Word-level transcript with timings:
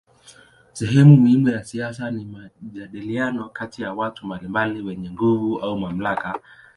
Sehemu 0.73 1.17
muhimu 1.17 1.49
ya 1.49 1.63
siasa 1.63 2.11
ni 2.11 2.25
majadiliano 2.25 3.49
kati 3.49 3.81
ya 3.81 3.93
watu 3.93 4.25
mbalimbali 4.25 4.81
wenye 4.81 5.11
nguvu 5.11 5.59
au 5.59 5.79
mamlaka. 5.79 6.39